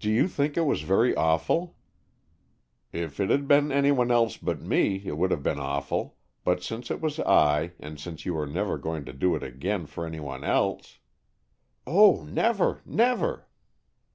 "Do 0.00 0.08
you 0.10 0.26
think 0.26 0.56
it 0.56 0.62
was 0.64 0.80
very 0.80 1.14
awful?" 1.14 1.76
"If 2.92 3.20
it 3.20 3.28
had 3.28 3.46
been 3.46 3.70
anyone 3.70 4.10
else 4.10 4.38
but 4.38 4.62
me, 4.62 5.02
it 5.04 5.18
would 5.18 5.30
have 5.30 5.42
been 5.42 5.58
awful, 5.58 6.16
but 6.44 6.62
since 6.62 6.90
it 6.90 6.98
was 7.02 7.20
I, 7.20 7.72
and 7.78 8.00
since 8.00 8.24
you 8.24 8.38
are 8.38 8.46
never 8.46 8.78
going 8.78 9.04
to 9.04 9.12
do 9.12 9.36
it 9.36 9.42
again 9.42 9.84
for 9.84 10.06
anyone 10.06 10.44
else," 10.44 10.98
"Oh, 11.86 12.22
never, 12.24 12.80
never!" 12.86 13.46